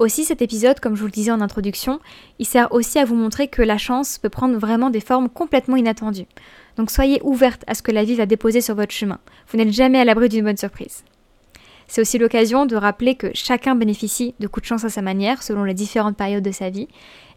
Aussi, 0.00 0.24
cet 0.24 0.42
épisode, 0.42 0.80
comme 0.80 0.96
je 0.96 1.00
vous 1.00 1.06
le 1.06 1.12
disais 1.12 1.30
en 1.30 1.40
introduction, 1.40 2.00
il 2.40 2.46
sert 2.46 2.72
aussi 2.72 2.98
à 2.98 3.04
vous 3.04 3.14
montrer 3.14 3.46
que 3.46 3.62
la 3.62 3.78
chance 3.78 4.18
peut 4.18 4.28
prendre 4.28 4.58
vraiment 4.58 4.90
des 4.90 5.00
formes 5.00 5.28
complètement 5.28 5.76
inattendues. 5.76 6.26
Donc 6.76 6.90
soyez 6.90 7.20
ouverte 7.22 7.62
à 7.68 7.74
ce 7.74 7.82
que 7.82 7.92
la 7.92 8.02
vie 8.02 8.16
va 8.16 8.26
déposer 8.26 8.60
sur 8.60 8.74
votre 8.74 8.92
chemin. 8.92 9.20
Vous 9.48 9.58
n'êtes 9.58 9.72
jamais 9.72 10.00
à 10.00 10.04
l'abri 10.04 10.28
d'une 10.28 10.44
bonne 10.44 10.56
surprise. 10.56 11.04
C'est 11.86 12.00
aussi 12.00 12.18
l'occasion 12.18 12.66
de 12.66 12.74
rappeler 12.74 13.14
que 13.14 13.30
chacun 13.34 13.76
bénéficie 13.76 14.34
de 14.40 14.48
coups 14.48 14.64
de 14.64 14.68
chance 14.68 14.84
à 14.84 14.88
sa 14.88 15.02
manière, 15.02 15.42
selon 15.42 15.62
les 15.62 15.74
différentes 15.74 16.16
périodes 16.16 16.42
de 16.42 16.50
sa 16.50 16.70
vie, 16.70 16.88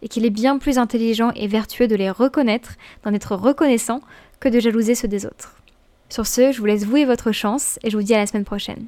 et 0.02 0.08
qu'il 0.08 0.26
est 0.26 0.32
bien 0.32 0.58
plus 0.58 0.80
intelligent 0.80 1.32
et 1.36 1.48
vertueux 1.48 1.88
de 1.88 1.96
les 1.96 2.10
reconnaître, 2.10 2.76
d'en 3.04 3.14
être 3.14 3.36
reconnaissant, 3.36 4.02
que 4.40 4.50
de 4.50 4.60
jalouser 4.60 4.96
ceux 4.96 5.08
des 5.08 5.26
autres. 5.26 5.58
Sur 6.10 6.26
ce, 6.26 6.52
je 6.52 6.60
vous 6.60 6.66
laisse 6.66 6.86
vouer 6.86 7.06
votre 7.06 7.32
chance 7.32 7.78
et 7.84 7.90
je 7.90 7.98
vous 7.98 8.04
dis 8.04 8.16
à 8.16 8.20
la 8.20 8.28
semaine 8.28 8.46
prochaine. 8.46 8.88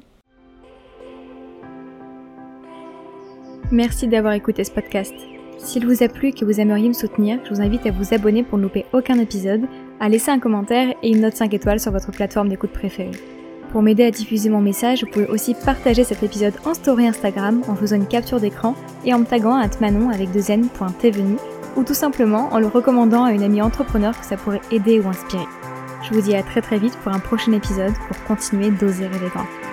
Merci 3.72 4.08
d'avoir 4.08 4.32
écouté 4.32 4.64
ce 4.64 4.72
podcast. 4.72 5.14
S'il 5.58 5.86
vous 5.86 6.02
a 6.02 6.08
plu 6.08 6.28
et 6.28 6.32
que 6.32 6.44
vous 6.44 6.60
aimeriez 6.60 6.88
me 6.88 6.94
soutenir, 6.94 7.38
je 7.44 7.50
vous 7.50 7.60
invite 7.60 7.86
à 7.86 7.92
vous 7.92 8.12
abonner 8.12 8.42
pour 8.42 8.58
ne 8.58 8.64
louper 8.64 8.84
aucun 8.92 9.18
épisode, 9.18 9.62
à 10.00 10.08
laisser 10.08 10.32
un 10.32 10.40
commentaire 10.40 10.94
et 11.02 11.10
une 11.10 11.20
note 11.20 11.36
5 11.36 11.54
étoiles 11.54 11.78
sur 11.78 11.92
votre 11.92 12.10
plateforme 12.10 12.48
d'écoute 12.48 12.72
préférée. 12.72 13.12
Pour 13.70 13.82
m'aider 13.82 14.02
à 14.02 14.10
diffuser 14.10 14.48
mon 14.48 14.60
message, 14.60 15.04
vous 15.04 15.10
pouvez 15.10 15.26
aussi 15.26 15.54
partager 15.54 16.02
cet 16.02 16.24
épisode 16.24 16.54
en 16.64 16.74
story 16.74 17.06
Instagram 17.06 17.62
en 17.68 17.76
faisant 17.76 17.94
une 17.94 18.08
capture 18.08 18.40
d'écran 18.40 18.74
et 19.04 19.14
en 19.14 19.20
me 19.20 19.24
taguant 19.24 19.54
à 19.54 19.68
manon 19.80 20.10
avec 20.10 20.32
deux 20.32 20.50
ou 21.76 21.84
tout 21.84 21.94
simplement 21.94 22.48
en 22.52 22.58
le 22.58 22.66
recommandant 22.66 23.22
à 23.22 23.32
une 23.32 23.44
amie 23.44 23.62
entrepreneur 23.62 24.18
que 24.18 24.26
ça 24.26 24.36
pourrait 24.36 24.62
aider 24.72 24.98
ou 24.98 25.08
inspirer. 25.08 25.46
Je 26.02 26.12
vous 26.12 26.22
dis 26.22 26.34
à 26.34 26.42
très 26.42 26.62
très 26.62 26.78
vite 26.78 26.96
pour 27.04 27.12
un 27.12 27.20
prochain 27.20 27.52
épisode 27.52 27.92
pour 28.08 28.20
continuer 28.24 28.70
d'oser 28.70 29.06
rêver 29.06 29.28
grand. 29.32 29.69